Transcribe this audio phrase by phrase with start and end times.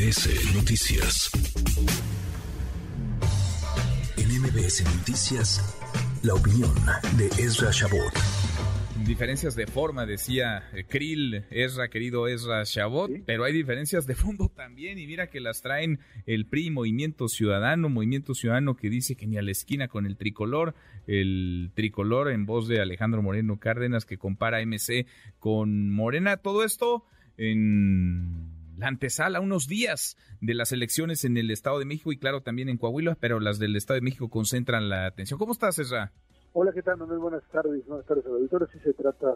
[0.00, 1.30] MBS Noticias.
[4.16, 5.78] En MBS Noticias,
[6.22, 6.72] la opinión
[7.18, 8.10] de Ezra Shabot.
[9.04, 14.48] Diferencias de forma, decía eh, Krill, Ezra, querido Ezra Shabot, pero hay diferencias de fondo
[14.48, 19.26] también y mira que las traen el PRI, Movimiento Ciudadano, Movimiento Ciudadano que dice que
[19.26, 20.74] ni a la esquina con el tricolor,
[21.08, 25.06] el tricolor en voz de Alejandro Moreno Cárdenas que compara MC
[25.38, 27.04] con Morena, todo esto
[27.36, 32.40] en la antesala, unos días de las elecciones en el Estado de México y claro
[32.40, 35.38] también en Coahuila, pero las del Estado de México concentran la atención.
[35.38, 36.12] ¿Cómo estás, Ezra?
[36.54, 37.18] Hola, ¿qué tal, Manuel?
[37.18, 38.66] Buenas tardes, buenas tardes a la auditoría.
[38.72, 39.34] Sí se trata,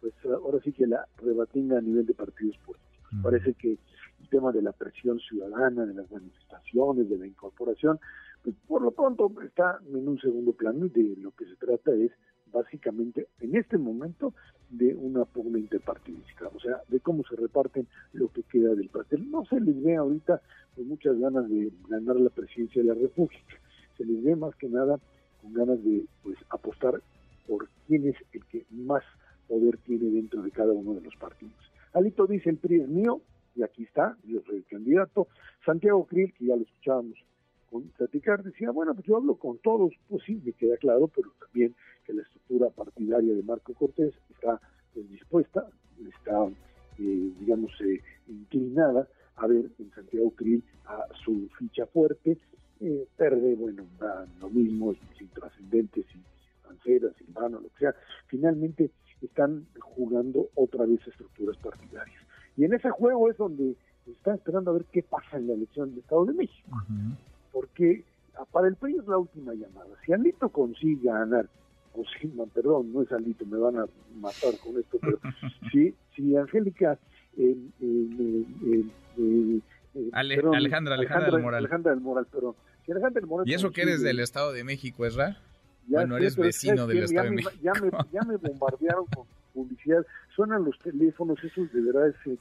[0.00, 3.20] pues ahora sí que la rebatinga a nivel de partidos políticos.
[3.22, 7.98] Parece que el tema de la presión ciudadana, de las manifestaciones, de la incorporación,
[8.42, 11.92] pues por lo pronto está en un segundo plano y de lo que se trata
[11.92, 12.10] es
[12.52, 14.34] básicamente en este momento
[14.70, 19.30] de una pugna interpartidista, o sea, de cómo se reparten lo que queda del pastel.
[19.30, 20.40] No se les ve ahorita
[20.76, 23.56] con muchas ganas de ganar la presidencia de la República,
[23.96, 24.98] se les ve más que nada
[25.42, 27.02] con ganas de pues apostar
[27.46, 29.02] por quién es el que más
[29.48, 31.54] poder tiene dentro de cada uno de los partidos.
[31.92, 33.20] Alito dice, el PRI es mío,
[33.56, 35.26] y aquí está, yo soy el candidato.
[35.64, 37.18] Santiago Krill, que ya lo escuchábamos
[37.70, 41.32] con platicar, decía, bueno, pues yo hablo con todos, pues sí, me queda claro, pero
[41.38, 44.60] también que la estructura partidaria de Marco Cortés está
[44.92, 45.68] pues, dispuesta,
[46.08, 46.46] está,
[46.98, 52.38] eh, digamos, eh, inclinada a ver en Santiago Krill a su ficha fuerte,
[52.80, 53.84] eh, perde, bueno,
[54.40, 56.24] lo mismo, sin trascendentes, sin
[56.66, 57.94] Mancera, Silvano, lo que sea,
[58.26, 58.90] finalmente
[59.22, 62.20] están jugando otra vez estructuras partidarias.
[62.56, 63.76] Y en ese juego es donde
[64.06, 66.70] están esperando a ver qué pasa en la elección del Estado de México
[67.60, 68.04] porque
[68.38, 69.88] ah, para el PRI es la última llamada.
[70.04, 71.46] Si Alito consigue ganar,
[71.94, 75.18] o si, perdón, no es Alito, me van a matar con esto, pero
[75.72, 76.98] si, si Angélica...
[77.36, 78.84] Eh, eh,
[79.18, 79.60] eh,
[80.12, 81.58] Alejandra, Alejandra, del Moral.
[81.58, 82.54] Alejandra del Moral, perdón.
[82.86, 85.36] Si Alejandra del Moral ¿Y eso que eres del Estado de México, es raro?
[85.86, 87.52] bueno, eres vecino del Estado de México.
[87.62, 90.06] Ya me, ya me bombardearon con publicidad.
[90.34, 92.38] Suenan los teléfonos, eso de verdad ese,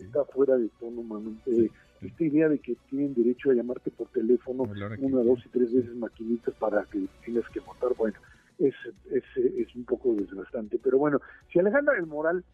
[0.00, 1.36] está fuera de tono, mano
[2.02, 5.94] esta idea de que tienen derecho a llamarte por teléfono una, dos y tres veces
[5.94, 8.18] maquinitas para que tengas que votar, bueno,
[8.58, 8.74] es,
[9.10, 10.78] es, es un poco desgastante.
[10.82, 11.20] Pero bueno,
[11.52, 12.44] si Alejandra del Moral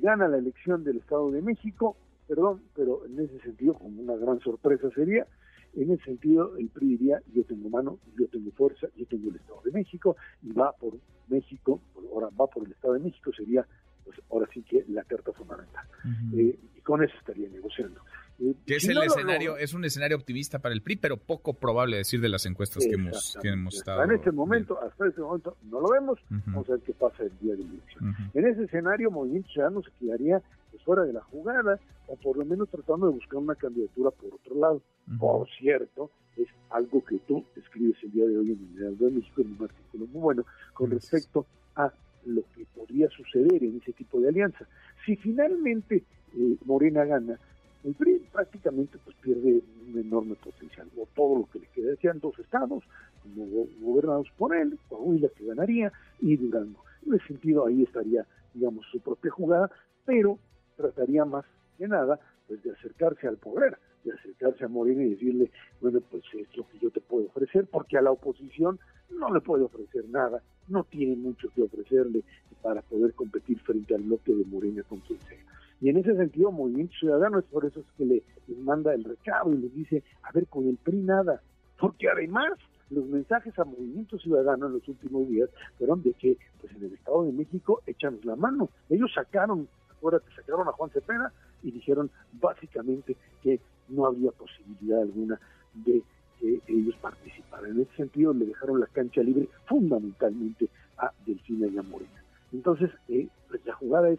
[0.00, 1.96] gana la elección del Estado de México,
[2.26, 5.26] perdón, pero en ese sentido, como una gran sorpresa sería,
[5.74, 9.36] en ese sentido el PRI diría, yo tengo mano, yo tengo fuerza, yo tengo el
[9.36, 10.94] Estado de México, y va por
[11.28, 11.80] México,
[12.12, 13.66] ahora va por el Estado de México, sería
[14.04, 15.86] pues ahora sí que la carta fundamental.
[16.34, 18.00] Eh, y con eso estaría negociando.
[18.38, 21.98] Eh, que es el escenario, es un escenario optimista para el PRI, pero poco probable
[21.98, 24.02] decir de las encuestas que hemos, que hemos estado.
[24.02, 26.18] En este momento, hasta este momento, no lo vemos.
[26.28, 28.16] Vamos a ver qué pasa el día de elección.
[28.34, 32.44] En ese escenario, Movimiento Ciudadano se quedaría pues, fuera de la jugada, o por lo
[32.44, 34.82] menos tratando de buscar una candidatura por otro lado.
[35.18, 39.10] Por cierto, es algo que tú escribes el día de hoy en el Diario de
[39.10, 41.46] México en un artículo muy bueno con respecto
[41.76, 41.92] a
[42.26, 44.66] lo que podría suceder en ese tipo de alianza.
[45.04, 46.04] Si finalmente
[46.36, 47.38] eh, Morena gana,
[47.84, 51.90] el PRI prácticamente pues pierde un enorme potencial, o todo lo que le queda.
[51.90, 52.84] Decían dos estados,
[53.22, 56.84] como gobernados por él, Coahuila que ganaría, y Durango.
[57.06, 59.70] En ese sentido ahí estaría, digamos, su propia jugada,
[60.04, 60.38] pero
[60.76, 61.44] trataría más
[61.78, 66.22] que nada pues de acercarse al poder, de acercarse a Morena y decirle, bueno, pues
[66.34, 68.78] es lo que yo te puedo ofrecer, porque a la oposición
[69.10, 72.22] no le puede ofrecer nada, no tiene mucho que ofrecerle
[72.62, 75.38] para poder competir frente al bloque de Morena con quien sea.
[75.80, 78.22] Y en ese sentido, Movimiento Ciudadano es por eso es que le,
[78.58, 81.42] manda el recado y les dice, a ver, con el PRI nada,
[81.78, 82.52] porque además
[82.90, 86.92] los mensajes a Movimiento Ciudadano en los últimos días fueron de que pues en el
[86.92, 88.68] Estado de México echanos la mano.
[88.90, 91.32] Ellos sacaron, acuérdate, sacaron a Juan Cepeda
[91.62, 93.58] y dijeron básicamente que
[93.92, 95.38] no había posibilidad alguna
[95.74, 96.02] de
[96.40, 97.72] que ellos participaran.
[97.72, 102.22] En ese sentido le dejaron la cancha libre fundamentalmente a Delfina y a Morena.
[102.52, 104.18] Entonces, eh, pues la jugada es,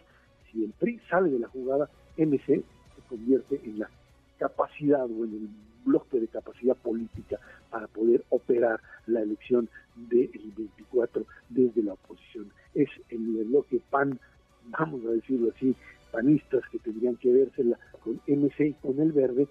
[0.51, 3.89] si el PRI sale de la jugada, MC se convierte en la
[4.37, 5.49] capacidad o en el
[5.85, 7.39] bloque de capacidad política
[7.69, 12.51] para poder operar la elección del 24 desde la oposición.
[12.73, 14.19] Es el bloque PAN,
[14.77, 15.75] vamos a decirlo así,
[16.11, 19.47] panistas que tendrían que vérsela con MC y con el verde,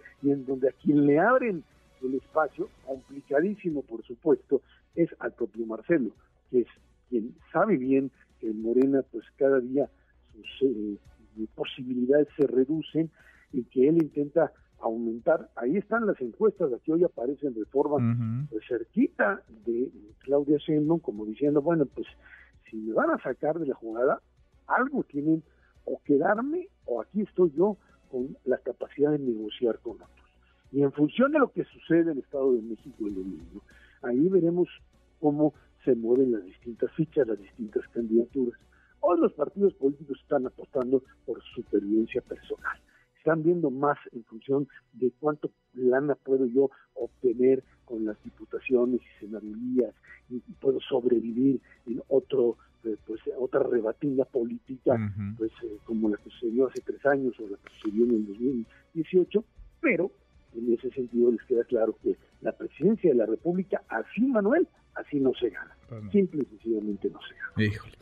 [1.03, 1.65] quien le abren
[2.03, 4.63] el espacio, complicadísimo por supuesto,
[4.95, 6.11] es al propio Marcelo,
[6.51, 6.69] que es
[7.09, 8.11] quien sabe bien
[8.41, 9.89] que en Morena pues cada día
[10.33, 10.99] sus eh,
[11.55, 13.11] posibilidades se reducen
[13.53, 15.51] y que él intenta aumentar.
[15.57, 17.99] Ahí están las encuestas, aquí hoy aparecen de forma
[18.51, 19.91] pues, cerquita de
[20.21, 22.07] Claudia Sheinbaum, como diciendo, bueno, pues
[22.69, 24.21] si me van a sacar de la jugada,
[24.67, 25.43] algo tienen
[25.85, 27.77] o quedarme o aquí estoy yo
[28.11, 30.22] con la capacidad de negociar con otros.
[30.73, 33.63] Y en función de lo que sucede en el Estado de México el domingo,
[34.03, 34.69] ahí veremos
[35.21, 35.55] cómo
[35.85, 38.59] se mueven las distintas fichas, las distintas candidaturas.
[39.01, 42.79] Hoy los partidos políticos están apostando por supervivencia personal.
[43.19, 49.27] Están viendo más en función de cuánto lana puedo yo obtener con las diputaciones y
[49.27, 49.95] senadurías
[50.31, 54.97] y puedo sobrevivir en otro eh, pues otra rebatinga política
[55.37, 58.27] pues eh, como la que sucedió hace tres años o la que sucedió en el
[58.27, 59.45] 2018
[59.81, 60.11] pero
[60.55, 65.19] en ese sentido les queda claro que la presidencia de la República, así Manuel, así
[65.19, 65.77] no se gana.
[65.89, 67.73] Pues Simple y sencillamente no se gana.
[67.73, 67.95] Híjole.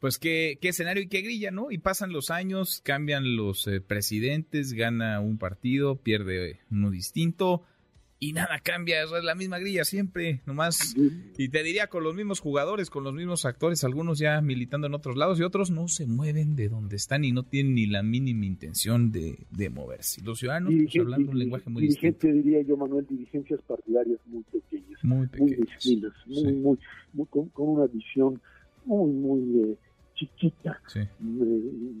[0.00, 1.70] Pues qué, qué escenario y qué grilla, ¿no?
[1.70, 7.62] Y pasan los años, cambian los eh, presidentes, gana un partido, pierde uno distinto
[8.18, 10.94] y nada cambia, es la misma grilla siempre, nomás.
[11.36, 14.94] Y te diría con los mismos jugadores, con los mismos actores, algunos ya militando en
[14.94, 18.02] otros lados y otros no se mueven de donde están y no tienen ni la
[18.02, 19.36] mínima intención de,
[19.70, 20.22] moverse.
[20.22, 22.26] Los ciudadanos, pues, hablando un lenguaje muy distinto.
[22.28, 25.04] diría yo, Manuel, dirigencias partidarias muy pequeñas.
[25.04, 25.84] Muy pequeñas.
[26.26, 26.78] Muy, muy,
[27.12, 28.40] muy, con, una visión
[28.86, 29.76] muy, muy eh,
[30.14, 31.08] chiquita, eh,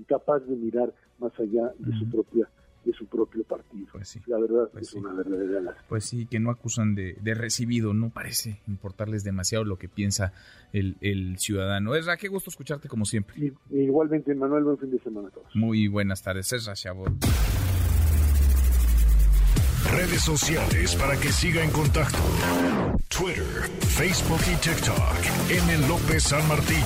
[0.06, 2.48] capaz de mirar más allá de su propia
[2.86, 3.88] de su propio partido.
[3.92, 4.20] Pues sí.
[4.26, 5.86] La verdad pues es una verdadera lástima.
[5.88, 10.32] Pues sí, que no acusan de, recibido, no parece importarles demasiado lo que piensa
[10.72, 11.94] el, el ciudadano.
[11.94, 13.52] Esra, qué gusto escucharte como siempre.
[13.70, 15.54] igualmente, Manuel, buen fin de semana a todos.
[15.54, 17.12] Muy buenas tardes, Esra Chabot.
[19.90, 22.18] Redes sociales para que siga en contacto:
[23.08, 23.44] Twitter,
[23.80, 25.50] Facebook y TikTok.
[25.50, 25.88] M.
[25.88, 26.84] López San Martín.